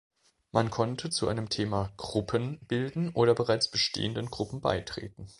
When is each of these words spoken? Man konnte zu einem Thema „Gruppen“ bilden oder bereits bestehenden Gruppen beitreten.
Man 0.51 0.71
konnte 0.71 1.11
zu 1.11 1.27
einem 1.27 1.49
Thema 1.49 1.93
„Gruppen“ 1.97 2.57
bilden 2.67 3.11
oder 3.11 3.35
bereits 3.35 3.69
bestehenden 3.69 4.31
Gruppen 4.31 4.59
beitreten. 4.59 5.27